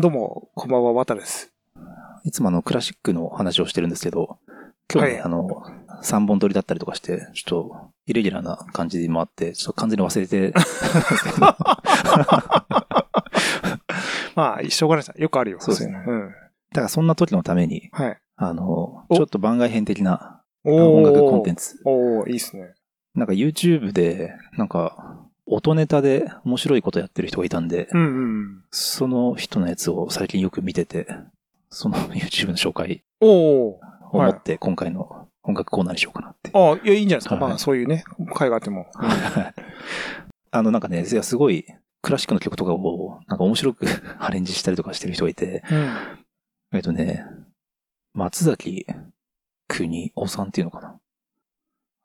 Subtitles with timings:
[0.00, 1.52] どうも、こんばんは、渡です。
[2.24, 4.38] いつもあの、クラシックの話をしてるんですけど、
[4.90, 5.46] 今日ね、はいあの、
[6.02, 10.54] 3本撮りだったりとかして、ちょっと、イレギュラーな感じもあって、ちょっと完全に忘れて、
[14.34, 15.20] まあ、しょうがないです。
[15.20, 15.58] よくあるよ。
[15.60, 16.30] そうですねうん。
[16.30, 18.18] だからそんな時のために、はい。
[18.36, 21.76] あの、おちょっと番外編的なお音楽コンテンツ。
[21.76, 21.82] ツ。
[21.84, 22.72] おーいいっすね。
[23.14, 28.64] なんか YouTube で、なんか、音ネタで面白いことやってる人がいたんで、うんうん。
[28.70, 31.08] その人のやつを最近よく見てて、
[31.70, 33.80] その YouTube の紹介を
[34.12, 36.50] 持って今回の音楽コーナーにしようかなって。
[36.54, 37.34] ああ、いや、いいんじゃないですか。
[37.34, 38.04] はいまあ、そういうね、
[38.34, 38.86] 会があっても。
[40.52, 41.66] あの、なんかね、すごい、
[42.02, 43.86] クラシックの曲とかを、なんか面白く
[44.20, 45.96] アレンジしたりとかしてる人がいて、うん。
[46.72, 47.24] えっとね、
[48.14, 48.86] 松崎
[49.66, 50.99] 国夫さんっていうのかな。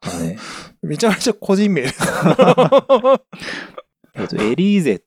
[0.06, 0.38] あのね、
[0.82, 2.00] めちゃめちゃ個人名です。
[4.16, 5.04] えっと、エリーゼ、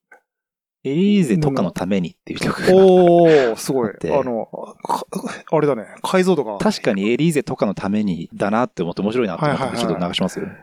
[0.85, 2.75] エリーゼとかのためにっていう曲が。
[2.75, 3.91] おおすごい。
[3.91, 4.47] あの、
[4.83, 5.05] か
[5.51, 6.59] あれだね、解像度が。
[6.59, 10.47] 確かにエリーゼとかのためにだなって思って面白いなと思って、はいはいはいちょっと流しますよ。
[10.47, 10.57] で、あの、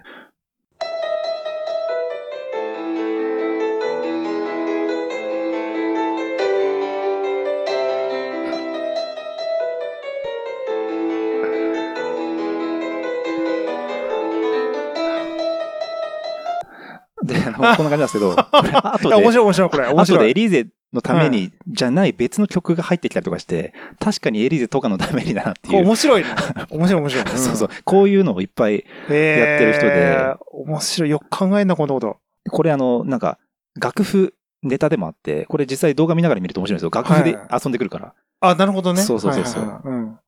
[17.75, 19.87] こんな感じなんですけど、 これ後いや、面で、白い面白い、これ。
[19.87, 20.19] 面後白い。
[20.25, 25.83] でエリーゼのために、じゃない別の曲が入ってきたりとかして、確かにエリーゼとかのためにだなっていう。
[25.83, 26.29] 面白いね。
[26.69, 27.25] 面白い面白い。
[27.25, 27.69] んそうそう。
[27.83, 30.35] こういうのをいっぱい、やってる人で。
[30.51, 31.09] 面白い。
[31.09, 32.17] よく考えんな、こんなこと。
[32.49, 33.39] これあの、なんか、
[33.79, 36.91] 楽譜ネタでもあって、これ実際動画見ながら見ると面白いんですよ。
[36.93, 38.13] 楽譜ではい遊んでくるから。
[38.41, 39.01] あ、なるほどね。
[39.01, 40.19] そうそうそうそう。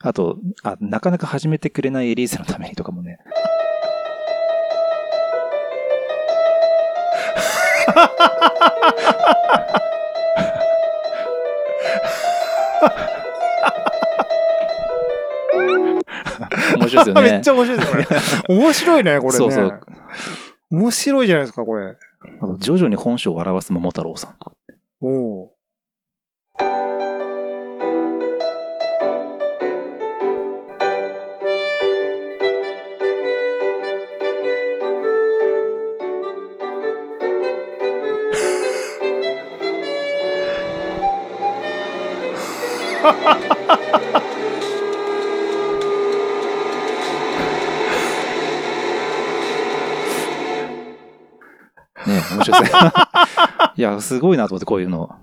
[0.00, 3.18] あとあ、なかなか始めてくれないエリーゼのためにとかもね。
[16.76, 17.20] 面白いですよね。
[17.32, 18.56] めっちゃ面白いですね、これ。
[18.56, 19.38] 面白いね、これね。
[19.38, 19.80] そうそう。
[20.70, 21.96] 面白いじゃないですか、これ。
[22.40, 24.34] あと徐々に本性を表す桃太郎さん。
[25.00, 25.55] おお
[52.06, 52.92] ね面白いですね。
[53.76, 55.14] いや、すごいなと思って、こういうの。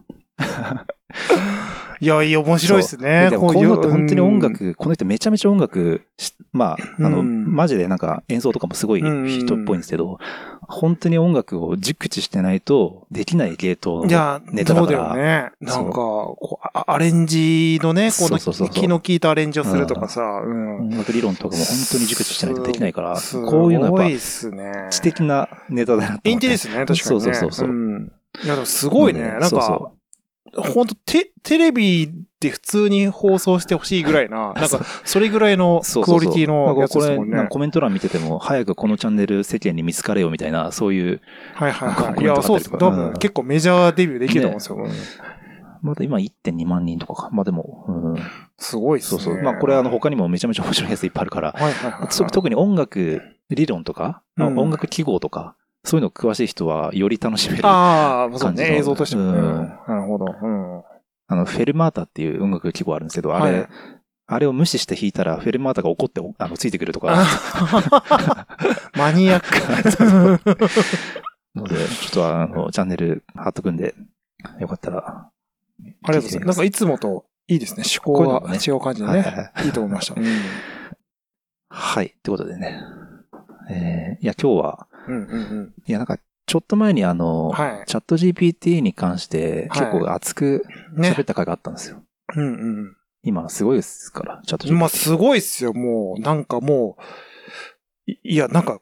[2.03, 3.29] いや、いや、面白いですね。
[3.29, 10.17] でもこういうのって本当に音うん楽、この人めちゃめちゃ音楽し、まあ、あの、うんマジでなんか演奏とかもすごい人っぽいんですけど、
[10.67, 15.51] 本当に音楽を熟知してないとできない芸当いや、ネタだからそうだよね。
[15.61, 18.37] なんか、こうあアレンジのね、この
[18.69, 20.79] 気の利いたアレンジをするとかさ、うん。
[20.87, 24.71] 音楽理論とかも本当に熟知してないとできないから、すこういうのすごいやっっすね。
[24.85, 26.29] ぱ知的なネタだなって。
[26.29, 27.03] インテリですね、確かにね。
[27.03, 28.11] そうそうそう
[28.43, 29.19] いや、でもすごいね。
[29.21, 29.91] うんなんかそうそ、
[30.55, 37.35] 本当テ、テレビで普通に放送してほしいぐらいな、なんか、それぐらいのクそうそうそうオリティのやつこれ、ですもんね。
[37.37, 41.21] なんかコメント欄見てても、早くこのチャンネル世間に見つかれよみたいな、そういう、
[41.53, 42.21] はいはいはい。
[42.21, 42.71] いや、そうです。
[42.71, 44.75] 多分、うん結構メジャーデビューできると思うんですよ。
[44.75, 45.33] うん
[45.83, 47.29] まだ今1.2万人とかか。
[47.33, 48.15] まあでも、うん、
[48.57, 49.21] すごいっすね。
[49.21, 49.43] そうそう。
[49.43, 52.07] まあこれあの他にもめちゃめちゃ面白いやついっぱいあるから、はいはいはい。
[52.09, 57.65] そ特に音楽理論とか、うん音楽記号とか、そういうの詳しい人はより楽しめる。
[57.65, 58.77] ああ、そうね。
[58.77, 59.39] 映像としてもね。
[59.39, 60.25] うんなるほど。
[60.41, 60.83] うん。
[61.27, 63.69] あの、フェルマータっていう音楽記号あるんですけど、あれ、はい
[64.25, 68.47] あれを無視して弾いたら、フェルマータが怒って、あの、ついてくるとか、あ
[68.97, 70.49] マニアック。
[71.53, 73.93] ので、ちょっとあの、チャンネル貼っとくんで、
[74.59, 74.97] よかったら。
[74.97, 75.31] あ
[75.83, 76.47] りがとうございます。
[76.47, 77.83] なんかいつもといいですね。
[78.05, 79.51] 思考が違う感じではいはいはね。
[79.65, 80.19] いいと思いました。
[80.19, 80.25] うん
[81.75, 82.05] はい。
[82.05, 82.81] ってことでね。
[83.69, 90.65] えー、いや、今日は、うんうんいや、なんか、ちょっと前にあの、はいチャット GPT に関してはい結構熱く
[90.97, 91.21] 喋。
[91.21, 92.03] った回があったんですよ。
[92.35, 94.75] うん今すごいですから、チャットうん。
[94.75, 94.79] GPT。
[94.79, 95.73] まあ、すごいっすよ。
[95.73, 96.97] もう、なんかも
[98.07, 98.81] う、いいや、なんか、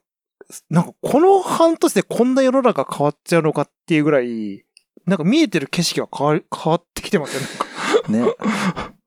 [0.70, 4.66] なんかこの半年でこんな世の中変わっちゃうのかっていうぐらい、
[5.06, 8.26] なんか見えてる景色が変わり変わってきてますよね。
[8.26, 8.34] ね。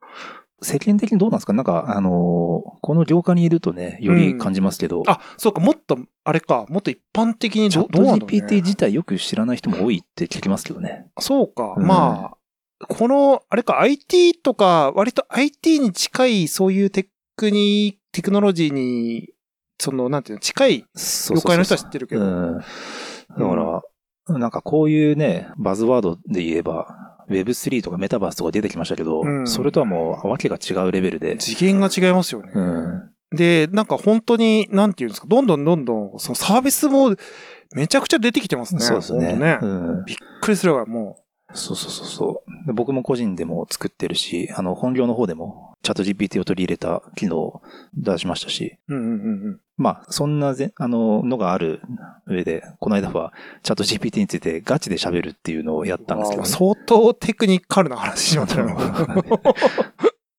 [0.65, 1.53] 世間的にどうなんですか？
[1.53, 2.45] なんか、あのー
[2.81, 8.57] この業界にいるとね、より感じますけど、あ、そうか、もっと、あれか、もっと一般的にどどうなんだろう GPT ね。
[8.57, 11.07] 自体よく知らない人も多いって聞きますけどね。
[11.19, 12.33] そうか、うんま
[12.81, 19.31] あ、この、あれか、IT とか、割と IT に近い、そういうテクニ、テクノロジーに、
[19.81, 20.85] その、なんていうの、近い
[21.35, 22.23] 業界の人は知ってるけど。
[22.23, 22.59] うん。
[22.59, 22.65] だ
[23.35, 23.83] か
[24.29, 31.37] ら、なんかこういうね、バズワードで言えば、Web3 とかメタバースとか出てきましたけど、うんそれとはもうわけが違うレベルで。
[31.39, 32.53] 次元が違いますよね。
[32.55, 33.11] うん。
[33.37, 37.15] で、なんか本当に、なんていうんですか、どんどんどんどん、そのサービスも
[37.75, 38.81] めちゃくちゃ出てきてますね。
[38.81, 39.37] そうですね。
[39.37, 40.05] ねうん。
[40.05, 41.19] びっくりするぐらい、も
[41.53, 42.73] そうそうそうそうで。
[42.73, 47.63] 僕も個人でも作ってるし、あの、本業の方でも、チャット GPT を取り入れた機能を
[47.95, 48.95] 出しましたし、う。
[48.95, 49.61] うんうんうんうん。
[49.77, 51.83] まあ、そんなぜ、あの、のがある
[52.27, 56.49] 上で、この間は、チャット GPT についてガチで喋るっていうのをやったんですけど、ね。
[56.49, 58.75] 相当テクニカルな話しましたね。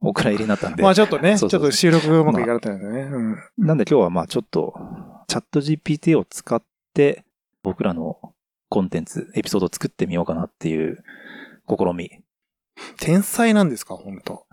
[0.01, 0.81] お蔵入りにな ったんで。
[0.81, 3.01] まあちょっとね、そうそうちょっと収録がうまくいかなかったんですね。
[3.01, 3.38] うん。
[3.57, 4.74] なんで今日はまあちょっと、
[5.27, 6.63] チャット GPT を使っ
[6.94, 7.24] て、
[7.62, 8.18] 僕らの
[8.69, 11.03] コンテンツ、エピソードを作ってみようかなっていう
[11.68, 12.09] 試み。
[13.00, 14.45] 天才なんですか、本当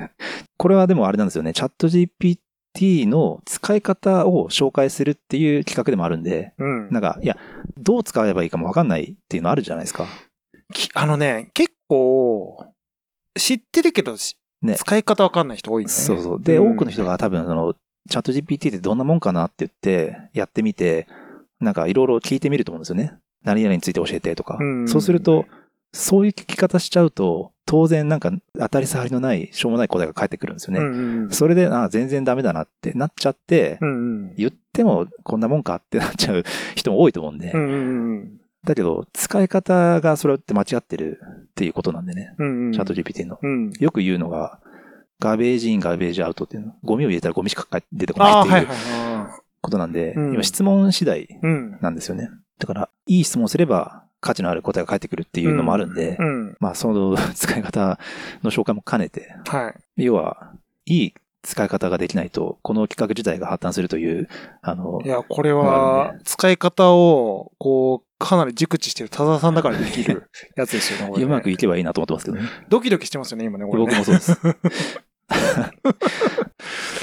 [0.56, 1.52] これはでもあれなんですよね。
[1.52, 6.90] チャット GPT の使い方を紹介するっていう企画でもあるんで、うん。
[6.90, 7.36] なんか、いや、
[7.78, 10.06] どう使えばいいかもわかんないっていうのあるじゃないですか。
[10.72, 12.66] きあのね、結構、
[13.38, 16.04] 知ってるけど、しね使い方わかんない人多いんだよね。
[16.04, 16.42] そうそう。
[16.42, 17.74] で、ん多くの人が多分その、
[18.08, 21.06] チャット GPT ってどんなもんかなって言って、やってみて、
[21.60, 23.14] なんかいろいろ聞いてみると思うんですよね。
[23.42, 24.58] 何々について教えてとか。
[24.60, 25.46] うんそうすると、
[25.96, 30.80] そういう聞き方しちゃうと、当然なんか当たり障りのない、しょうもない答えが返ってくるんですよね。
[30.80, 30.94] うん
[31.24, 33.92] うんそれで、あ全然ダメだなってなっちゃって、うんう
[34.28, 34.34] ん。
[34.36, 36.44] 言ってもこんなもんかってなっちゃう
[36.76, 37.50] 人も多いと思うんで。
[37.52, 42.34] うんうんだけど、使い方がそれって間違ってるっていうことなんでね。
[42.38, 42.72] うんうん。
[42.72, 43.38] チャット GPT の。
[43.40, 43.72] うん。
[43.78, 44.58] よく言うのが、
[45.20, 46.74] ガーベージイン、ガーベージアウトっていうの。
[46.82, 48.76] ゴミを入れたらゴミしか出てこないああ、っていうはいはい
[49.22, 49.40] はい。
[49.60, 51.78] ことなんで、うん今質問次第うん。
[51.80, 52.28] なんですよね。
[52.58, 56.56] だから、いい質問すれば価値のある答えが返ってくるっていうのもあるんで、うん。
[56.60, 57.98] まあその使い方
[58.42, 60.04] の紹介も兼ねて、はい。
[60.04, 60.52] 要は、
[60.86, 61.14] いい
[61.46, 64.28] 使い方ができないと、この企画自体が破綻するという、
[64.62, 72.42] あのい、や、これまあは、使い方を、こう、かなり熟知してる多田さんだからできるやつですよね うまくいけばいいなと思ってますけどね。
[72.68, 73.86] ドキドキしてますよね、今ね、これね。
[73.86, 74.40] 僕もそうです。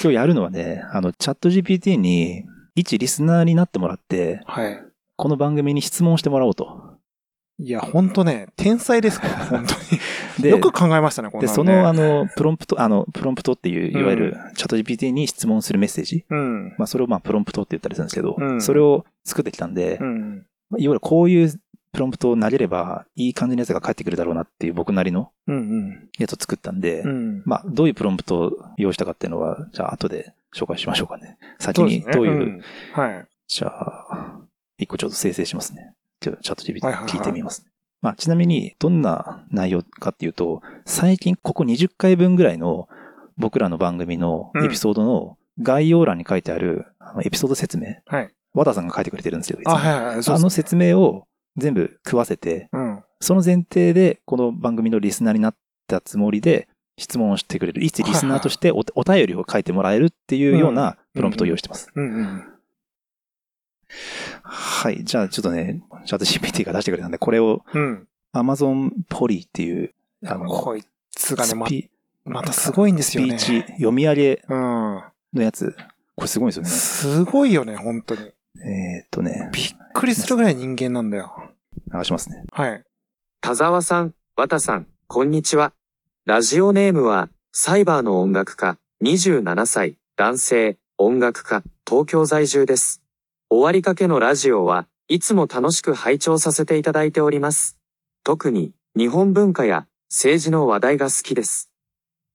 [0.03, 2.43] 今日やるのはね、あの、チャット GPT に、
[2.75, 4.83] 一リスナーになってもらって、はい。
[5.15, 6.82] この番組に質問してもらおうと。
[7.63, 9.79] いや、ほんとね、天才ですから、 本当に。
[10.41, 11.47] で、よく考えましたね、この、ね。
[11.47, 16.25] その、あの、プロンプト、あの、プロンプトっていう、うんいわゆる、チャット GPT に質問するメッセージ。
[16.29, 16.69] うん。
[16.77, 20.45] まあ、それをまあ、プロンプトって言ったりするんですけど、うんそれを作ってきたんで、うん。
[20.69, 21.53] まあいわゆるこういう
[21.93, 26.09] プロンプトを投げれば、いい感じのやつが返ってくるだろうなっていう僕なりのうん。
[26.17, 27.43] やつを作ったんで、うん。
[27.45, 31.37] まあ、どういうプロンプトを用意したかっていうのは、じゃあ、後で紹介しましょうかね。
[31.59, 32.61] 先にどういう、ん
[32.93, 33.25] はい。
[33.47, 34.39] じゃあ、
[34.77, 35.93] 一個ちょっと生成しますね。
[36.23, 37.71] じゃあ、チャット GPT 聞いてみますね。
[38.01, 42.87] まあ、ちなみに、どんな内容かっていうと、最近ここ20回分ぐらいの
[43.37, 48.33] 僕らの番組のエピソードの概要欄に書いてある、あのエピソード説明、はい。
[48.53, 50.23] 和田さんが書いてくれてるんですけど、いつもあ、はいはいはい。
[50.23, 51.27] そうあの説明を
[51.57, 53.03] 全部食わせて、うん。
[53.19, 55.55] その前提でこの番組のリスナーになっ
[55.87, 56.67] たつもりで
[56.97, 57.83] 質問をしてくれる。
[57.83, 61.91] 一リスナーとしておお便りを書いてもらえるっていうようなプロンプトを用意してます。
[64.43, 65.03] はい。
[65.03, 68.07] じゃあちょっとね、チャット GPT が出してくれたんで、これをうん。
[68.33, 69.93] Amazon ポリっていう、
[70.25, 71.67] あの、こいつがね、ま
[72.25, 73.37] またすごいんですよね。
[73.37, 74.57] スピーチ読み上げうん。
[75.33, 75.75] のやつ。
[76.15, 76.69] これすごいですよね。
[76.69, 78.21] すごいよね、本当に。
[78.21, 81.31] えーっとね、びっくりするぐらい人間なんだよ。
[81.93, 82.43] 流しますね。
[82.51, 82.83] はい。
[83.41, 85.73] 田沢さん、綿さん、こんにちは。
[86.25, 93.01] ラジオネームは、サイバーの音楽家、27歳、男性、音楽家、東京在住です。
[93.49, 97.77] 終わりかけのラジオはいつも楽しく拝聴させていただいております。
[98.23, 101.69] 特に、日本文化や政治の話題が好きです。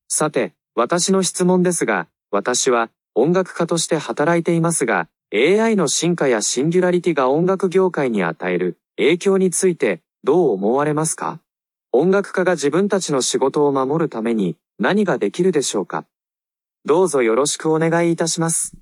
[0.07, 11.41] さて、私の質問ですが、私は音楽家として働いていますが、AI の進化やシンギュラリティが音楽業界に与える影響についてどう思われますか？
[11.93, 16.05] 音楽家が自分たちの仕事を守るために何ができるでしょうか？
[16.85, 18.77] どうぞよろしくお願いいたします。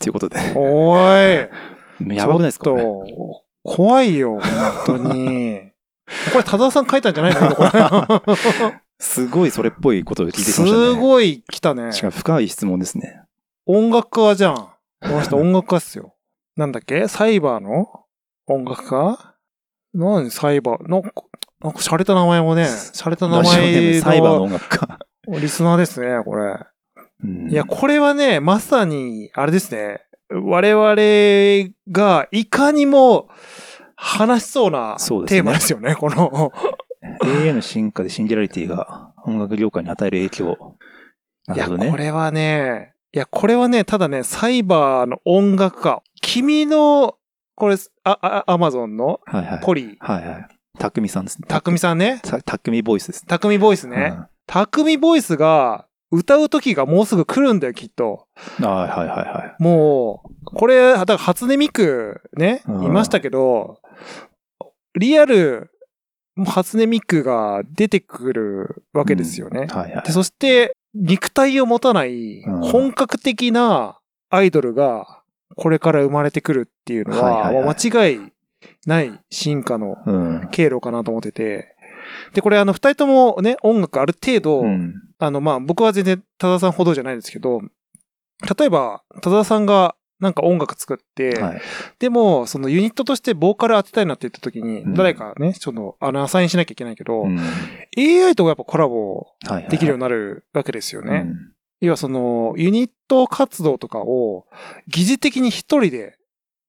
[0.00, 0.36] ということで。
[0.56, 1.77] おーい。
[2.06, 2.76] やばくないですか、ちょっ
[3.08, 4.40] と、怖いよ、
[4.86, 5.60] 本当に。
[6.32, 7.54] これ、多田さん書いたんじゃないの？
[7.54, 7.62] こ
[8.24, 10.70] れすごいそれっぽいことを聞いてきましたね。
[10.70, 11.92] すごい来たね。
[11.92, 13.22] しかも深い質問ですね。
[13.66, 14.54] 音楽家じゃん。
[14.56, 14.72] こ
[15.08, 16.14] の人音楽家っすよ。
[16.56, 17.06] なんだっけ？
[17.06, 17.86] サイバーの？
[18.46, 19.34] 音楽家？
[19.94, 20.30] 何？
[20.30, 20.88] サイバー？
[20.88, 21.02] の、
[21.62, 24.98] なんか洒落た名前もね、洒落た名前ムサイバーのの音楽家。
[25.28, 26.54] リスナーですね、これ。
[27.22, 30.00] うんいや、これはね、まさに、あれですね。
[30.30, 33.28] 我々がいかにも
[33.96, 36.52] 話しそうなテーマですよね、この。
[37.22, 40.76] AI の進化でシンギュラリティが音楽業界に与える影響。
[41.46, 41.90] ないるや、ほどね。
[41.90, 46.02] これはね、いや、これはね、ただね、サイバーの音楽家。
[46.20, 47.14] 君の、
[47.54, 49.20] これ、あ、あ、アマゾンの？
[49.24, 49.60] はいはい。
[49.62, 49.96] ポリ。
[49.98, 50.48] はいはい。
[50.78, 51.46] たくみさんですね。
[51.48, 52.20] たくみさんね。
[52.22, 53.28] たたくみボイスですね。
[53.28, 54.16] たくみボイスね。
[54.46, 58.26] たくみボイスが歌う時がもうすぐ来るんだよ、きっと。
[58.60, 59.62] はいはいはいはい。
[59.62, 63.80] もう、これ、だから初音ミクね、うんいましたけど、
[64.98, 65.70] リアル、
[66.46, 69.66] 初音ミクが出てくるわけですよね。
[69.66, 70.12] はいはいで。
[70.12, 73.98] そして、肉体を持たないうん本格的な
[74.30, 75.22] アイドルが
[75.56, 78.20] これから生まれてくるっていうのは、間違い
[78.86, 80.48] ない進化のうん。
[80.50, 81.74] 経路かなと思ってて。
[82.34, 84.94] で、これあの、二人ともね、音楽ある程度、うん。
[85.18, 87.60] あの、まあ、僕は全然、多田さんほどじゃないですけど、
[88.58, 91.60] 例えば、多田さんがなんか音楽作って、はい。
[91.98, 97.38] でも、そのユニットとしてボーカル当てたいなって言った時に、うん誰かね、ちょっと、あの、アサインしなきゃいけないけど、うん。
[97.96, 99.70] AI とやっぱコラボはいはいはい。
[99.70, 101.24] できるようになるわけですよね。
[101.26, 104.46] うん要はその、ユニット活動とかを
[104.88, 106.17] 疑似的に一人で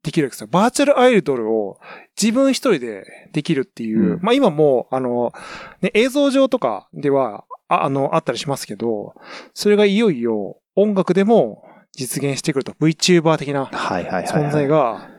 [0.03, 0.47] できるわけですよ。
[0.49, 1.79] バーチャルアイドルを
[2.21, 3.03] 自分一人で
[3.33, 4.13] できるっていう。
[4.13, 5.33] うんまあ今もう、あの、
[5.81, 9.13] ね、映像上とかでは、ああの、あったりしますけど、
[9.53, 13.65] それがいよいよ音楽でも実現してくると VTuber 的な。
[13.65, 15.09] 存在が、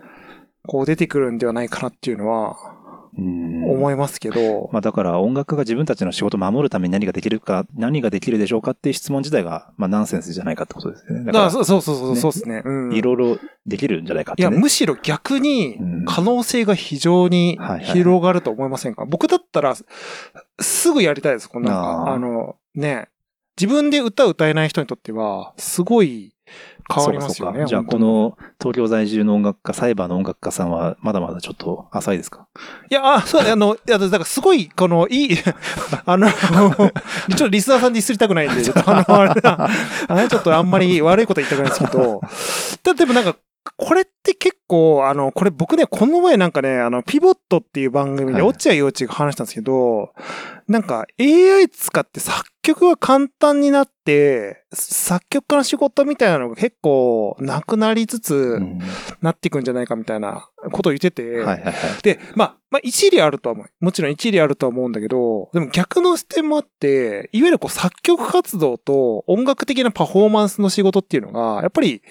[0.66, 2.79] こう出てくるんではないかなっていうのはうん、
[3.16, 11.24] 思いますけど、まあだから音楽が自分たちの仕事を守るために何ができるか、何ができるでしょうかっていう質問自体が、まあナンセンスじゃないかってことですよね。
[11.24, 12.62] だからそうそうそうそう、ねそうですね。
[12.64, 12.90] うん。
[12.90, 14.60] ら、いろいろできるんじゃないかっいや、てね。
[14.60, 19.74] むしろ逆にうん可能性が非常に広がると思いませんか、僕だったら、
[20.60, 21.48] すぐやりたいです。
[21.48, 23.08] こんか、あーあの、ね、
[23.60, 26.32] 自分で歌歌えない人にとっては、すごい
[26.92, 27.66] 変わりますよね。
[27.66, 32.48] じゃあこの東京在住の音楽家、サイバーの音楽家さんはまだまだちょっと浅いですか？
[32.90, 35.36] いや、あ、そう、あの、いや、だからすごい、この、いい、
[36.06, 39.06] あの、 ちょっとリスナーさんディスりたくないんで、ちょっとあの、
[40.08, 42.20] あれちょっとあんまり悪いこと言いたくないんですけど、
[42.82, 43.36] だでもなんか、
[43.76, 50.12] これって結構、あの、これ僕ね、この前なんかね、あの、ピボットっていう番組で、はい落合陽一が話したんですけど、
[50.68, 58.78] なんか AI 使って作曲が簡単になって、作曲家の仕事みたいなのが結構なくなりつつうん
[59.20, 61.74] なっていくんじゃないかみたいなことを言ってて、はいはいはい。
[62.02, 63.70] で、まあ、まあ、一理あるとは思う。
[63.80, 72.02] もちろん一理あるとは思うんだけど、でも逆の視点もあって、いわゆるこう作曲活動と音楽的なパフォーマンスの仕事っていうのが、やっぱり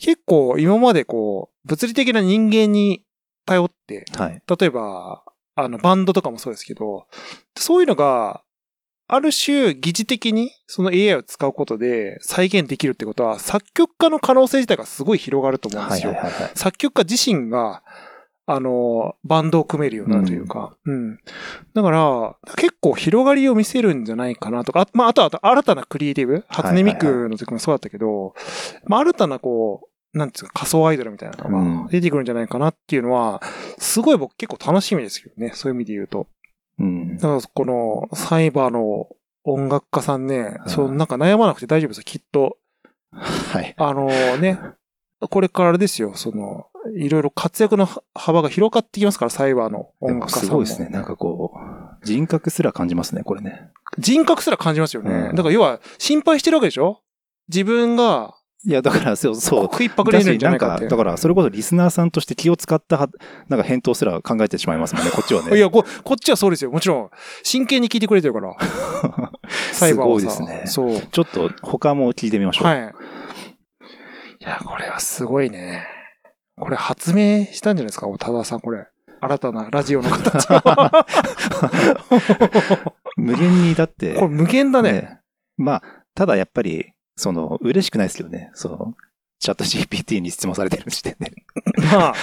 [0.00, 3.04] 結構今までこう、物理的な人間に
[3.46, 4.42] 頼って、はい。
[4.58, 5.22] 例えば、
[5.54, 7.06] あの、バンドとかもそうですけど、
[7.56, 8.42] そういうのが、
[9.10, 16.12] ある種、疑似的にその AI を使うことで再現できるってことは、作曲家の可能性自体がすごい広がると思うんですよ。
[16.12, 16.50] はいはいはいはい。
[16.54, 17.82] 作曲家自身が、
[18.50, 21.18] あの、バンドを組めるようになるというか、うん。
[21.74, 28.34] だから、結構広がりを見せるんじゃないかなとか、あまあ、あとは新たなクリエイティブ、初音ミクの時もそうだったけど、
[28.86, 29.88] まあ、新たなこう、
[30.18, 33.40] なんつうか仮想アイドルみたいなのうんが出てくるんじゃないかなっていうのは、
[33.78, 36.26] すごい僕結構楽しみですけどね、そういう意味で言うと。
[36.78, 37.16] うん。
[37.16, 39.08] だから、この、サイバーの
[39.44, 42.58] 音楽家さんね、うんそう、なんか悩まなくて大丈夫ですよ、きっと。
[43.12, 43.74] はい。
[43.78, 44.06] あの
[44.36, 44.60] ね、
[45.30, 50.46] これからですよ、その、いろいろ活躍の幅が広がってきますから、サイバーの音楽家さんも。
[50.48, 50.88] すごいですね。
[50.90, 53.70] なんかこう、人格すら感じますね、これね。
[53.98, 55.10] 人格すら感じますよね。
[55.30, 57.00] うんだから要は、心配してるわけでしょ？
[57.48, 58.34] 自分が、
[58.66, 59.62] いや、だから、そう、そう。
[59.64, 60.80] 食いっぱぐれるんじゃないか。
[60.80, 63.08] だから、それこそリスナーさんとして気を使ったは、
[63.48, 65.56] なんか返答すら考えてしまいますもんね、 こっちはね。
[65.56, 66.72] いやこ、こっちはそうですよ。
[66.72, 67.10] もちろん、
[67.44, 68.56] 真剣に聞いてくれてるから。
[69.72, 70.62] すごいですね。
[70.66, 71.00] そう。
[71.00, 72.66] ちょっと他も聞いてみましょう。
[72.66, 72.78] はい。
[72.80, 75.86] いや、これはすごいね。
[76.58, 78.88] これ発明したんじゃないですか、多田さん、これ。
[79.20, 80.60] 新たなラジオの形を。
[83.16, 84.14] 無限にだって。
[84.14, 85.20] これ無限だね。
[85.56, 85.82] まあ、
[86.14, 88.50] ただやっぱり、その、嬉しくないですけどね。
[88.54, 88.94] その、
[89.40, 91.32] チャット GPT に質問されてる時点で。
[91.92, 92.14] まあ、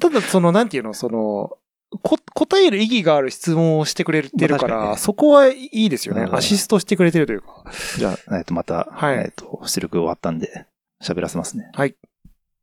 [0.00, 1.56] ただその、なんていうの、その、
[2.02, 6.22] こ答える意義がある質問をしてくれてるから、まあ確かにねそこはいいですよね。
[6.22, 7.64] うんアシストしてくれてるというか。
[7.96, 10.66] じゃあ、えっと、また、はいえっと、出力終わったんで、
[11.00, 11.70] 喋らせますね。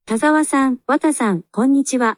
[0.05, 2.17] 田沢さん、綿さん、こんにちは。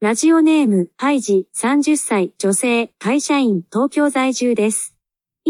[0.00, 4.97] ラジオネーム、ハイジ、30歳、女性、会社員、東京在住です。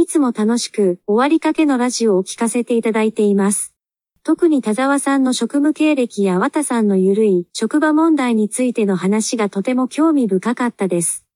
[0.01, 3.75] いつも楽しく、終わりかけのラジオを聞かせていただいています。
[4.23, 11.27] 特に田沢さんの職務経歴や綿さんのゆるい職場問題についての話がとても興味深かったです。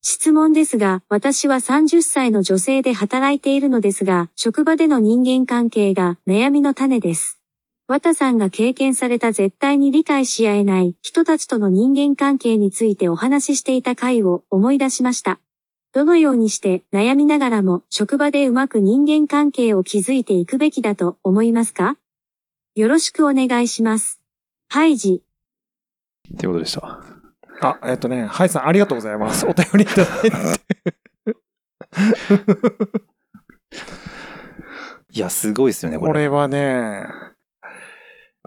[0.00, 7.38] 質問ですが、私は30歳の女性で働いているのですが、職場での人間関係が悩みの種です。
[7.86, 15.38] 綿さんが経験された絶対に理解し合えない人たちとの人間関係についてお話ししていた回を思い出しました。
[15.92, 21.98] どのようにして悩みながらも職場でうまく人間関係を築いていくべきだと思いますか？
[22.74, 24.18] よろしくお願いします。
[24.70, 25.22] ハイジ。
[26.34, 27.02] ってことでした。
[27.60, 29.44] あ、えっ、とね、ハイさんありがとうございます。
[29.46, 30.32] お便りいただいて。
[35.12, 36.12] いや、すごいですよね、これ。
[36.12, 37.04] これはね、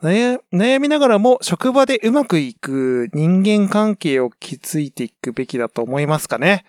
[0.02, 6.66] 悩悩みながらも職場でうまくいく人間関係を築いていくべきだと思いますかね。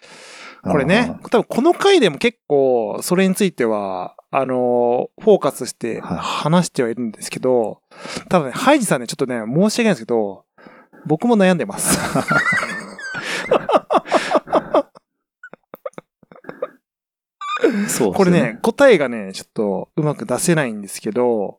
[0.71, 6.19] これね、多分この回でも結構それについては、あの、フォーカスしてはい。
[6.19, 7.81] 話してはいるんですけど、
[8.29, 10.45] ただね、ハイジさんね、ちょっとね、申し訳ないんですけど、
[11.07, 11.99] 僕も悩んでます。
[17.59, 21.59] そうですよこれね、、答えがね、ちょっとうまく出せないんですけど、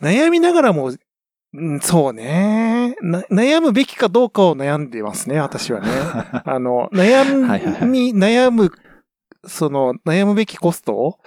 [0.00, 0.92] 悩みながらも、
[1.52, 5.88] うんそうねな悩むべきかどうかを悩んでますね、私はね。
[6.44, 8.70] あの、悩はいはいはいみ、悩む、
[9.46, 11.18] その、悩むべきコストを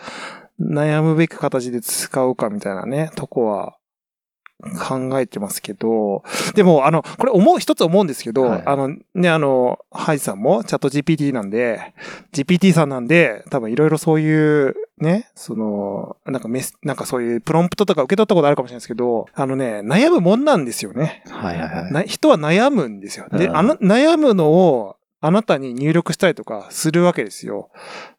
[0.60, 3.76] 悩むべき形で使うかみたいなね、とこは
[4.80, 6.24] 考えてますけど、
[6.56, 11.94] でも、あの、これ思う、一つ思うんですけど、はいあの、ね、あの、ハイジさんもチャット GPT なんで、
[12.34, 21.24] GPT さんなんで、多分いろいろそういう、ね、その、なんかメス、なんかそういうプロンプトとか受け取ったことあるかもしれないですけど、あのね、悩むもんなんですよね。
[21.30, 21.92] はいはいはい。
[21.92, 23.28] な人は悩むんですよ。
[23.32, 27.70] で、うんあの、悩むのをあなたに入力したりとかするわけですよ。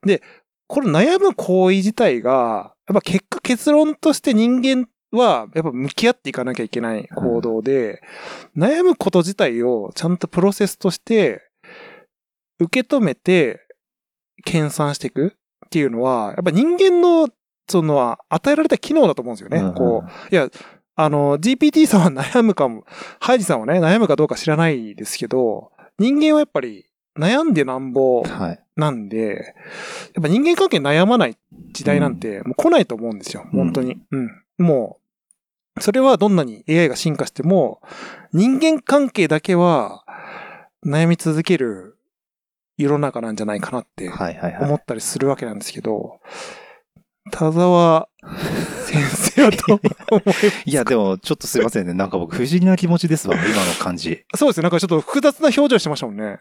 [0.05, 0.23] で、
[0.67, 8.03] この悩む行為自体が、やっぱ結果結論として人間はやっぱ向き合っていかなきゃいけない行動で、
[8.57, 11.43] 悩むこと自体をちゃんとプロセスとして
[12.59, 13.61] 受け止めて
[14.45, 15.35] 研鑽していく
[15.67, 17.29] っていうのは、やっぱ人間の
[17.69, 19.59] その与えられた機能だと思うんですよね。
[19.59, 20.49] うんこう、いや、
[20.97, 22.85] あの、GPT さんは悩むかも、
[23.21, 26.87] ハイジさんはね、悩むかどうか知らないですけど、人間はやっぱり
[27.19, 28.61] 悩んでなんぼはい。
[28.77, 29.55] なんで、
[30.15, 31.37] やっぱ人間関係悩まない
[31.73, 33.47] 時代なんてもう来ないと思うんですよ。
[33.53, 33.99] 本当に。
[34.11, 34.31] うん。
[34.59, 35.04] もう、
[35.81, 37.81] それはどんなに AI が進化しても、
[38.33, 40.05] 人間関係だけは
[40.87, 41.97] 悩み続ける
[42.77, 44.11] 世の中なんじゃないかなって。
[44.61, 46.21] 思ったりするわけなんですけど、
[47.31, 48.09] 田沢
[48.85, 51.95] 先生はどう思いますいや、でも、ちょっとすいませんね。
[51.95, 54.25] なんか僕、不思議な気持ちですわ、今の感じ。
[54.37, 54.63] そうですね。
[54.63, 56.39] なんかちょっと複雑な表情してましたもんね。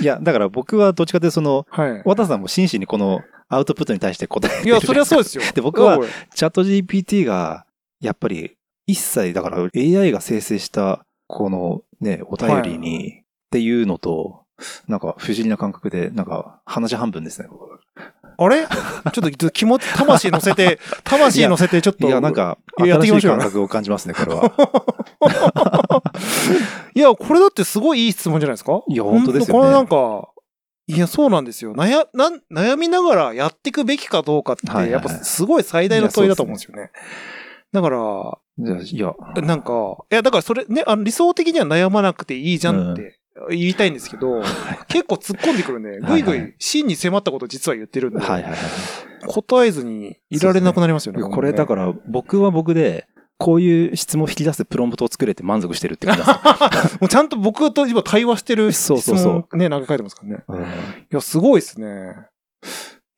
[0.00, 2.02] いや、だから僕はどっちかというと、その、はい。
[2.04, 4.66] 渡さんも真摯にこのアウトプットに対して答えてる。
[4.66, 5.42] いや、それはそうですよ。
[5.52, 5.98] で僕は
[6.34, 7.66] チャット GPT が、
[8.00, 8.56] やっぱり、
[8.90, 14.42] 一切、だから AI が生成した、このね、お便りに、っていうのと、
[14.88, 17.48] なんか不思議な感覚で、なんか話半分ですね。
[17.50, 17.80] 僕
[18.42, 18.66] あれ？
[19.12, 22.06] ちょっと気持ち、魂乗せて、 魂乗せてちょっと。
[22.06, 26.02] いや、なんか、やってましょうよ感覚を感じますね、これは。
[26.94, 28.82] いや、これだってすごいいい質問じゃないですか？
[28.88, 30.28] いや本当ですよねこれなんか、
[30.86, 31.72] いや、そうなんですよ。
[31.74, 36.90] 悩、なん悩みながらやっていくべきかどうかって、やっぱすごい最大の問いだと思うんですよね。
[37.72, 43.18] だから、いや、なんか、いや、だからそれね、あの理想的には悩まなくていいじゃんって
[43.50, 44.42] 言いたいんですけど、
[44.88, 48.60] 結構突っ込んでくるんで、ぐいぐはいはい真に迫ったことを実は言ってるんで、はいはいはい。
[49.26, 51.22] 答えずにいられなくなりますよね。
[51.22, 53.06] これだから、僕は僕で、
[53.38, 56.30] こういう質問を引き出すプロンプトを作れて満足してるって感じで
[56.88, 56.98] す。
[57.00, 60.44] もうちゃんと僕と今対話してる質そうそうそう問ね、投げかけてますからね。
[60.46, 60.64] うんい
[61.10, 62.14] や、すごいですね。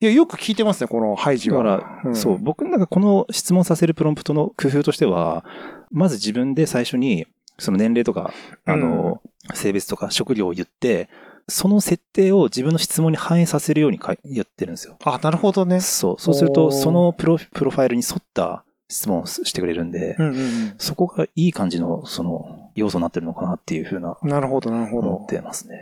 [0.03, 2.01] いや、よく聞いてますね、このハイジだかは。
[2.03, 5.45] ら、んそう、僕なんかこの質問させるプロンプトの工夫としては、
[5.91, 7.25] まず自分で最初に、
[7.57, 8.33] その年齢とか、
[8.65, 9.21] あの、
[9.53, 11.07] 性別とか職業を言って、
[11.47, 14.97] その設定を自分の質問に反映させるようにか言ってるんですよ。
[15.05, 15.79] あ、なるほどね。
[15.79, 16.15] そう。
[16.19, 24.29] そうすると、そのプロプロファイルに沿った質問をしてくれるんで、うんうんそこがいい感じの、その、要素になってるのかなっていうふうな、うん。
[24.29, 25.27] なるほど、なるほ思っど。
[25.27, 25.77] てますね。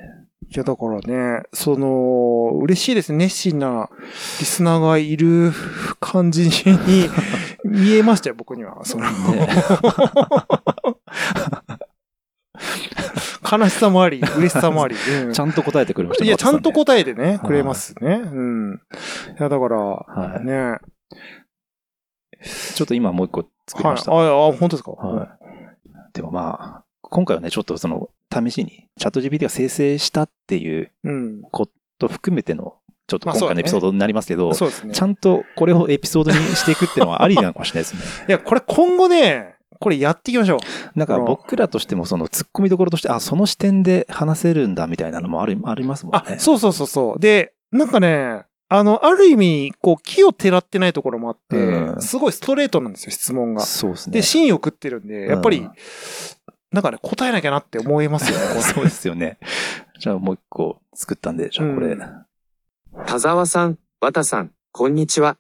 [0.54, 3.20] いや、だからね、その、嬉しいですね。
[3.20, 3.90] 熱心な
[4.40, 5.52] リスナーがいる
[6.02, 6.52] 感じに
[7.64, 8.84] 見えましたよ、僕には。
[8.84, 9.48] その、ね
[13.50, 14.96] 悲しさもあり、嬉しさもあり。
[14.96, 18.16] うんちゃんと答えてくれましたねいや、ちゃんと渡答えてね、いくれますね。
[18.16, 18.82] うん。
[19.38, 20.46] いや、だから、はい。
[20.46, 20.78] ね。
[22.76, 23.96] ちょっと今もう一個作りはい。
[23.96, 24.12] ました。
[24.14, 24.92] あ、あ、本当ですか？
[24.92, 25.30] はい。
[26.14, 31.42] でもまあ、今回はね、ちょっとその、試しに、チャット GPT が生成したっていううん。
[31.52, 31.68] こ
[32.00, 32.76] と含めての、
[33.08, 34.94] ちょっと今回のエピソードになりますけど、そうですね。
[34.94, 38.26] ちゃんとこれをエピソードにしていくっていうのはありなのかもしれないですね。
[38.30, 40.60] いや、これ今後ね、これやっていきましょう。
[41.00, 46.40] なんか僕らとしてもその突っ込みどころとして、あ、その視点で話せるんだみたいなのもある、ありますもんあね、。
[46.40, 47.20] そうそうそうそう。
[47.20, 53.62] で、なんかね、あの、ある意味、こう、木をてらってないところもあって、うんすごいストレートなんですよ、質問が。
[53.62, 54.14] そうですね。
[54.14, 55.72] で、芯を食ってるんで、やっぱりうん、
[56.72, 58.62] なんかね、答えなきゃなって思いますよね。
[58.64, 59.40] そうですよね。
[60.00, 61.88] じゃあもう一個作ったんで、じゃあこれ。
[61.88, 62.26] うん
[63.08, 65.38] 田沢さん、綿さん、こんにちは。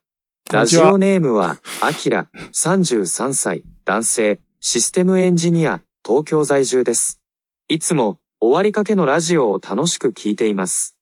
[0.49, 7.19] ラジオネームは、アキラ、33歳、男性、システムエンジニア、東京在住です。
[7.67, 10.95] いつも、終わりかけのラジオを楽しく聞いています。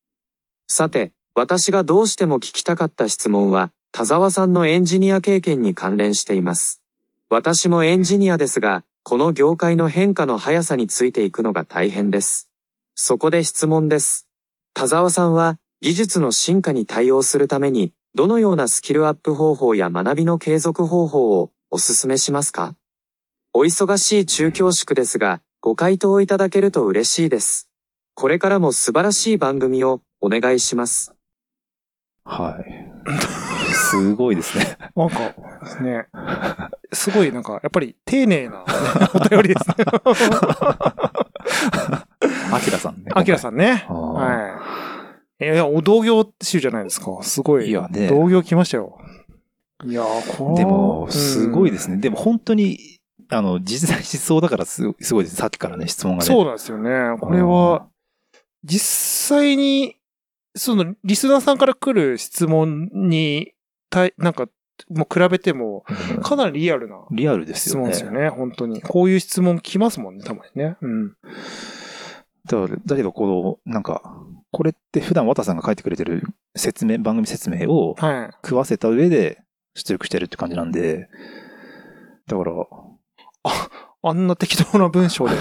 [0.68, 6.82] さて、私がどうしても聞きたかった質問は、田沢さんのエンジニア経験に関連しています。
[7.30, 12.49] 私もエンジニアですが、この業界の変化の速さについていくのが大変です。
[12.95, 14.27] そこで質問です。
[14.73, 22.75] 田沢さんは、技術の進化に対応するために、どのようなスキルアップ方法や学びの継続方法をお勧めしますか？
[23.53, 27.69] お忙しい中京宿ですが、ご回答いただけると嬉しいです。
[28.15, 31.13] これからも素晴らしい番組をお願いします。
[32.25, 32.88] はい。
[33.73, 34.77] すごいですね。
[34.95, 35.19] なんか、
[35.81, 36.07] ね、
[36.91, 38.63] すごいなんか、やっぱり丁寧な、ね、
[39.13, 39.75] お便りですね。
[42.51, 43.12] アキラさんね。
[43.13, 43.85] アキラさんね。
[43.88, 44.59] は
[45.39, 45.45] い。
[45.45, 47.17] いや、お同業集じゃないですか。
[47.21, 47.69] すごい。
[47.69, 48.99] いやね同業来ましたよ。
[49.85, 51.95] いやー、こでも、すごいですね。
[51.95, 52.01] ね。
[52.01, 55.38] でも本当に、あの、実在しそうだからすすごいです。
[55.38, 56.27] さっきからね、質問がね。
[56.27, 57.17] そうなんですよね。
[57.19, 57.88] これは、
[58.63, 59.95] 実際に、
[60.60, 63.54] その、リスナーさんから来る質問に、
[63.89, 64.48] たいなんか、
[64.89, 67.82] もう比べても、うんかなりリアルなリアルです質よね。
[67.82, 68.30] 問ですよね。
[68.30, 68.82] 本当に。
[68.82, 70.78] こういう質問来ますもんね、たまにね。
[70.82, 71.15] うん。
[72.45, 74.02] だだけど、この、なんか、
[74.52, 76.24] これって普段綿さんが書いてくれてる
[76.56, 78.32] 説明、番組説明をはい。
[78.43, 79.41] 食わせた上で
[79.76, 81.10] 出力してるって感じなんで、
[82.28, 82.52] だから、
[83.43, 83.69] あ
[84.13, 85.35] んな適当な文章で、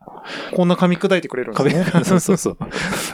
[0.56, 2.04] こんな噛み砕いてくれるんですね。
[2.04, 2.56] そうそうそう。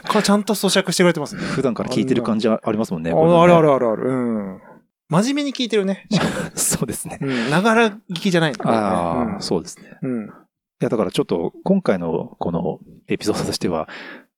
[0.08, 1.42] かちゃんと咀嚼してくれてますね。
[1.42, 3.10] 普段から聞いてる感じはありますもんね。
[3.10, 4.08] あねあるあるあるある。
[4.08, 4.60] うん。
[5.08, 6.06] 真面目に聞いてるね。
[6.54, 7.18] そうですね。
[7.20, 7.50] うん。
[7.50, 9.98] ながら聞きじゃないねああ、そうですね。
[10.02, 10.24] うん。
[10.26, 10.28] い
[10.80, 12.78] や、だからちょっと、今回のこの
[13.08, 13.88] エピソードとしては、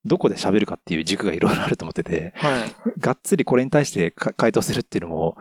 [0.05, 2.73] どこで喋るかっていう軸がいろいろあると思ってて、はい。
[2.99, 5.37] がっつりこれに対してか回答するっていうのも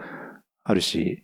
[0.63, 1.23] あるし、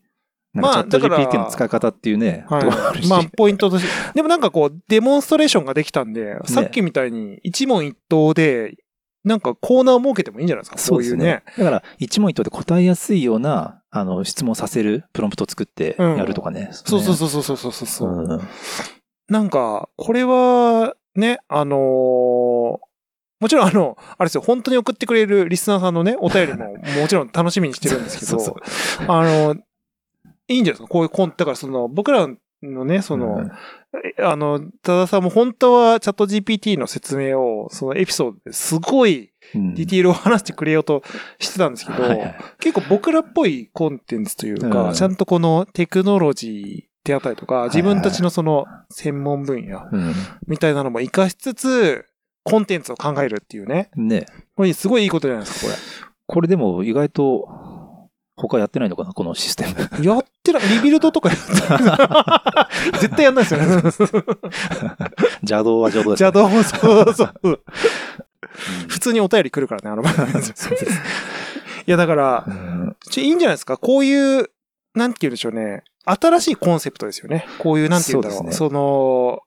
[0.53, 4.13] まあかチャット GPT の使い方っていうね、ところあまあ、ポイントとして。
[4.13, 8.75] でもなんかこう、デモンストレーションができたんで、さっきみたいに一問一答で、
[9.23, 10.77] なんかコーナーを設けてもいいんじゃないですか。
[10.77, 11.43] そうですね。
[11.57, 16.69] だから、一問一答で答えやすいような、あの、質問させるプロンプトを作ってやるとかね。
[16.71, 18.09] そうそうそそうそうそうそうそう。
[18.09, 18.41] うん。
[19.29, 22.77] なんか、これは、ね、あのー
[23.41, 29.55] もちろんあの、あれですよ、本当に送ってくれるリスナーさんのね、お便りももちろん楽しみにしてるんですけど、 そうそうあの、
[30.51, 32.27] いいんじゃないですか、こういうコン、だからその、僕ら
[32.63, 33.51] のね、その、うん。
[34.17, 39.73] えあの、多田さんも本当はチャット GPT の説明を、そのエピソードですごいうん。
[39.73, 41.03] ディティールを話してくれようと
[41.39, 44.93] してたんですけど、はいはい結構僕らっぽいコンテンツというか、うん。
[44.93, 50.13] ちゃんとこのテクノロジーであったりとか、自分たちのその専門分野うん。
[50.47, 52.05] みたいなのも活かしつつ、
[52.43, 53.89] コンテンツを考えるっていうね。
[53.95, 54.25] ね。
[54.55, 55.73] これすごいいいことじゃないですか、
[56.27, 57.47] ここれでも意外と、
[58.41, 59.75] 他やってないのかなこのシステム。
[60.01, 60.07] れ。
[60.09, 61.51] やってない、リビルドとかやって
[61.83, 62.99] ない。
[62.99, 63.65] 絶対やんないですよね。
[65.43, 67.33] 邪道は邪道です、邪道もそうそう。
[67.43, 67.59] うん
[68.89, 70.27] 普通にお便り来るからね、あの番組。
[70.27, 70.85] いそうです。
[71.85, 73.77] や、だからう、んいいんじゃないですか？
[73.77, 74.49] こういう、
[74.93, 75.83] なんて言うんでしょうね。
[76.05, 77.45] 新しいコンセプトですよね。
[77.59, 78.37] こういう、なんて言うんだろう。
[78.39, 79.39] そうですその、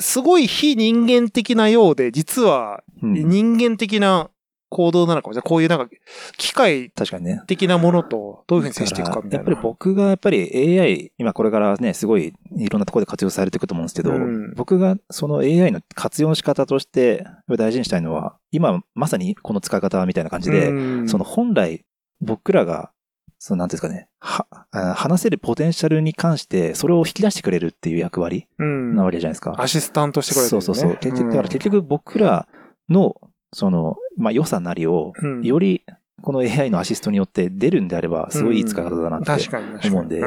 [0.00, 4.28] すごい非人間的なようで、実はうん人間的な
[4.70, 5.32] 行動なのかも。
[5.34, 5.88] じゃあこういうなんか、
[6.36, 7.42] 機械確かにね。
[7.46, 9.36] 的なものとどういうふうに接していくかみたいな。
[9.38, 21.84] やっぱり僕がやっぱり AI、今これからね、すごいいろんなところで活用されていくと思うんですけど、うん僕がその AI の活用の仕方として大事にしたいのは、今まさにこの使い方みたいな感じで、うんその本来
[22.20, 22.90] 僕らが、
[23.38, 29.54] そのなんていうんですかね、は、あ話せるポテンシャルに関して、それを引き出してくれるっていう役割うんなわけじゃないですか。
[29.58, 30.48] アシスタントしてくれる、ね。
[30.50, 30.90] そうそうそう。
[30.92, 32.48] だから結局僕ら
[32.88, 33.14] の、
[33.52, 35.84] その、まあ、良さなりを、うんより、
[36.20, 39.88] この AI のアシストによって出るんであれば、すごいいい使い方だなって。
[39.88, 40.20] 思うんで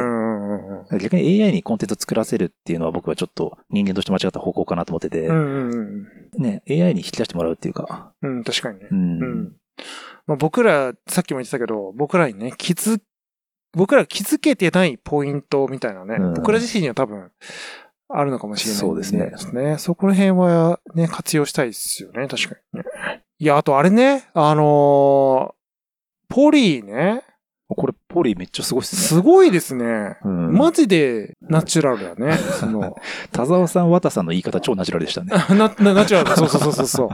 [1.00, 5.30] 逆に AI にコンテンツを作らせるっていうのは僕はちょっと人間として間違った方向かなと思ってて、
[6.38, 8.38] ね、AI に引き出してもらうっていうか、うん。
[8.38, 8.88] うん、確かにね。
[8.90, 9.22] うん。
[9.22, 9.56] うん。
[10.28, 13.00] まあ、僕ら、さっきも言ってたけど、僕らにね、気づ、
[13.74, 17.32] 僕ら気づけてないポイントみたいなね、うん僕ら自身には多分、
[18.14, 19.78] あるのかもしれないんそうですねね。
[19.78, 22.86] そこら辺はね、活用したいですよね、確かにね。
[23.40, 25.62] いや、あとあれね、あのー
[26.34, 27.24] ポリーね、
[27.76, 29.02] これ、ポリめっちゃすごいっすね。
[29.02, 30.18] すごいですね。
[30.24, 30.54] うん。
[30.54, 32.38] マジでナチュラルだね。
[32.60, 32.96] その、
[33.32, 35.32] 田沢さん、綿さんの言い方超ナチュラルでしたね。
[35.58, 36.36] な、な、ナチュラルだ。
[36.36, 37.10] そうそうそうそうそう。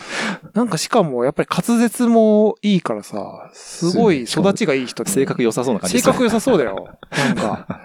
[0.54, 6.88] なんかしかも、やっぱり滑舌もいいからさ、すごい育ちがいい人で性格良さそうな感じ性格良さそうだよ。
[7.10, 7.80] なんか、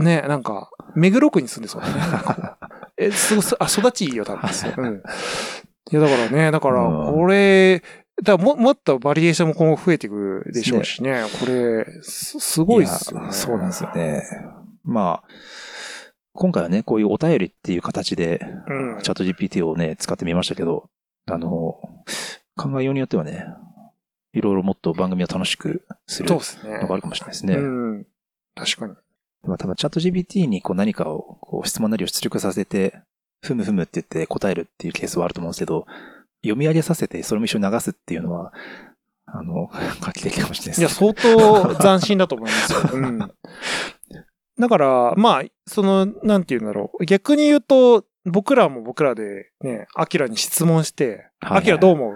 [0.00, 1.94] ね、なんか、目黒区に住んでそうだね。
[2.96, 4.50] え、すごい、あ、育ちいいよ、多分。
[4.76, 5.02] うん。
[5.90, 7.82] いや、だからね、だから、うんこれ、
[8.22, 11.22] だも、もっとバリエーションも今後増えていくでしょうしね。
[11.40, 13.26] これ、すすごいっすよね。
[13.26, 14.22] やそうなんですよね。
[14.84, 15.28] まあ、
[16.32, 18.98] 今回はね、こういうお便りっていう形で、うん。
[19.02, 20.90] チャット GPT をね、使ってみましたけど、
[21.26, 21.80] あの、
[22.56, 23.46] 考えようによってはね、
[24.32, 26.86] いろいろもっと番組を楽しくするのそうですね。
[26.86, 27.54] があるかもしれないですね。
[27.54, 28.06] うん。
[28.54, 28.94] 確かに。
[29.46, 33.00] まあ多分チャット GPT にこう何かをこう質問なりを出力させて、
[33.42, 35.86] ふむふむって言って答えるっていうケースはあると思うんですけど、
[36.42, 38.52] 読み上げさせてそれも一緒に流すっていうのは、
[39.26, 42.80] あの、 画期的かもしれないですいや、相当斬新だと思いますよ。
[42.92, 43.18] うん。
[44.58, 47.04] だから、まあ、その、なんて言うんだろう。
[47.06, 52.10] 逆に言うと、僕らも僕らでね、アキラに質問して、はいはいアキラどう思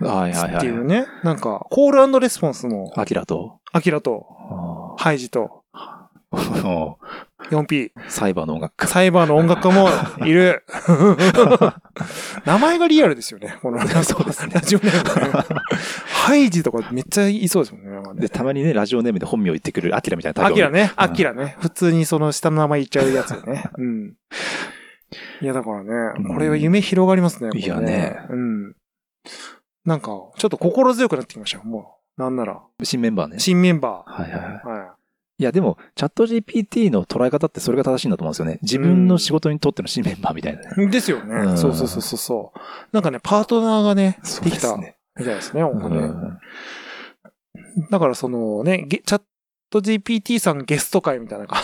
[0.00, 0.04] う？
[0.04, 0.86] はいはいっていうはい。
[0.86, 1.06] ね。
[1.24, 5.57] なんか、コールレスポンスも、アキラと、アキラと、あハイジと、ー
[7.50, 8.86] 4P、サイバーの音楽家。
[8.86, 9.88] サイバーの音楽家も
[10.26, 10.64] いる。
[12.44, 13.56] 名前がリアルですよね。
[13.62, 15.60] この、そうですねラジオネームね。
[16.06, 18.20] ハイジとかめっちゃいそうですもんねね。
[18.20, 20.48] で、たまにね、ラジオネームで本名言ってくるアキラみたいなね。
[20.48, 20.92] アキラね。
[20.96, 21.56] うんアキラね。
[21.60, 23.64] 普通にその下の名前言っちゃうやつよね。
[23.78, 24.14] うん。
[25.40, 27.48] いや、だからね、これは夢広がりますね。
[27.50, 28.74] これいやねうん。
[29.86, 31.64] なんか、ちょっと心強くなってきましたよ。
[31.64, 32.20] もう。
[32.20, 32.60] なんなら。
[32.82, 33.38] 新メンバーね。
[33.38, 34.42] 新メンバはいはいはい。
[34.64, 34.68] ー。
[34.68, 34.97] はい
[35.44, 38.58] や、でも、チャット GPT の捉え方ってそれが正しいんだと思うんですよね。
[38.62, 40.84] 自分の仕事にとっての新メンバーみたいなね。
[40.84, 40.90] い。
[40.90, 41.34] ですよね。
[41.34, 42.58] うんそうそうそうそうそう。
[42.92, 44.96] なんかね、パートナーがね、できたみね。
[45.16, 45.96] たいですね、本当ね。
[45.98, 46.38] うん
[47.90, 49.22] だからそのね、ゲチャッ
[49.70, 51.62] ト GPT さんゲスト会みたいな感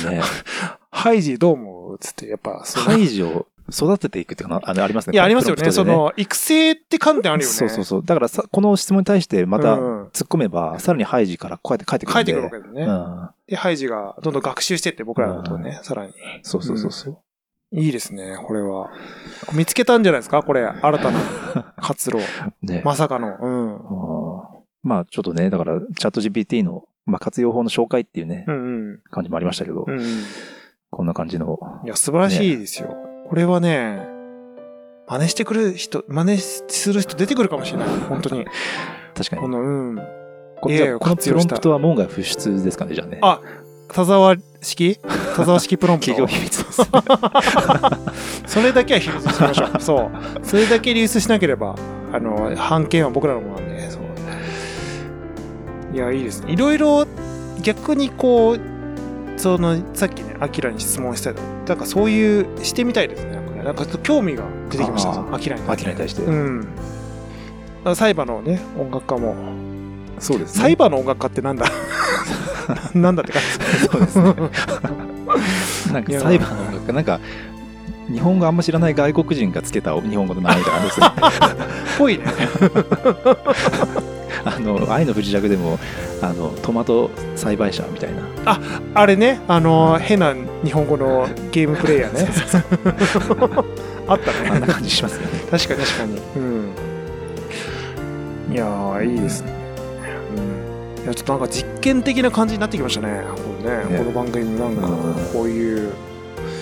[0.00, 0.06] じ。
[0.10, 0.20] ね、
[0.90, 1.98] ハイジどう思う？
[1.98, 5.14] つって、やっぱ、その排除を育てていくっていうかな、あのありますね。
[5.14, 5.62] いや、ありますよね。
[5.62, 7.52] プロンプトでその、育成って観点あるよね。
[7.54, 8.02] そうそうそう。
[8.04, 12.18] だからさ、この質問に対してまたうん突っ込めば、さらにハイジからこうやって帰ってくるんで。
[12.18, 12.82] 書いてくるわけだよね。
[12.84, 13.30] うん。
[13.48, 16.12] で、ハイジがどんどん学習してって僕らのことをね、さらに。
[16.42, 17.18] そうそうそうそう。
[17.74, 18.90] いいですね、これは。
[19.54, 20.42] 見つけたんじゃないですか？
[20.42, 22.18] これ、新たな 活路。
[22.62, 22.82] ね。
[22.84, 23.36] まさかの。
[23.40, 23.76] うん。
[23.76, 24.42] うん
[24.84, 29.00] まあ、ちょっとね、だから、チャット GPT の、まあ、活用法の紹介っていうね、うんうん。
[29.10, 30.06] 感じもありましたけど、うんうん。
[30.90, 32.94] こんな感じの、いや、素晴らしいですよ。
[33.32, 34.06] これはね、
[35.08, 37.88] 真似してくる人、真似する人出てくるかもしれない。
[38.06, 38.44] 本当に。
[39.16, 39.42] 確かに。
[39.42, 40.02] この、うん。
[40.60, 43.20] こいやこのプロンプトは門外不出ですかね、じゃあね。
[43.22, 43.40] あ
[43.88, 44.98] 田沢式？
[45.34, 46.12] 田沢式プロンプト？
[46.12, 46.82] 企業秘密です。
[48.52, 49.80] それだけは秘密にしましょう。
[49.80, 50.10] そ
[50.42, 50.46] う。
[50.46, 51.74] それだけ流出しなければ、
[52.12, 55.96] あの、判権は僕らのものなんで、そう。
[55.96, 56.52] いや、いいですね。
[56.52, 57.06] いろいろ、
[57.62, 58.71] 逆にこう、
[59.36, 63.32] その、さっきね、アキラに質問したりとか、なんかそういう、してみたいですね。
[63.36, 65.62] なんかね、なんかちょっと興味が出てきました、アキラに。
[65.96, 66.22] 対して。
[66.22, 66.66] うん。
[67.84, 69.34] あサイバーのね、音楽家も。
[70.18, 71.66] そうですサイバーの音楽家ってなんだ？
[72.94, 74.24] なんだって感じそうですね。
[75.92, 77.18] なんか、サイバーの音楽家、なんか、
[78.12, 81.66] 日本語あんま知らない外国人がつけた日本語の名前みたいなのあるんですよ。
[81.98, 82.24] ぽいね。
[84.44, 85.78] あの、愛の不時着でも、
[86.20, 88.22] あの、トマト栽培者みたいな。
[88.94, 92.28] あれね、あの、変な日本語のゲームプレイヤーね。
[94.08, 94.50] あったね。
[94.50, 95.28] あんな感じしますよね。
[95.50, 96.20] 確かに確かに。
[96.36, 96.72] うん。
[98.52, 99.52] いやー、いいですね。
[100.36, 101.04] うん。
[101.04, 103.22] いや、ちょっとなんか実験的な感じになってきましたね。
[103.34, 105.92] このね、ねこの番組もなんかうん、こういう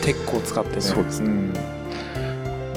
[0.02, 0.80] テックを使ってね。
[0.80, 1.79] そうですねん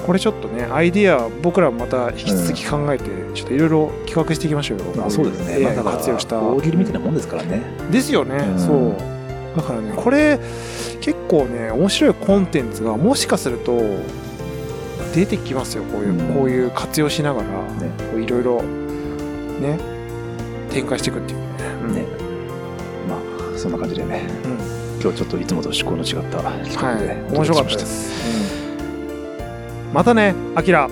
[0.04, 4.84] これちょっとね、アイディア、僕らもまた引き続き考えて、ちょっといろいろ企画していきましょうよ。
[4.96, 5.82] まあ、そうですね。
[5.82, 6.38] 活用した。
[6.38, 7.62] 大喜利みたいなもんですからね。
[7.90, 8.58] ですよね、うん。
[8.58, 8.94] そう。
[9.56, 10.40] だからねこれ
[11.00, 13.80] 結構ね面白いコンテンツがもしかすると
[15.14, 15.84] 出てきますよ。
[15.84, 16.34] こういう、うん。
[16.34, 17.48] こういう活用しながら、
[18.20, 19.78] いろいろね
[20.70, 21.38] 展開していくっていう。
[21.92, 22.06] ねね。
[23.08, 24.22] まあ、そんな感じでね。
[25.02, 27.16] 今日ちょっといつもと趣向の違った企画ではい。
[27.32, 28.63] 面白かったです、うん
[29.94, 30.90] またねあきら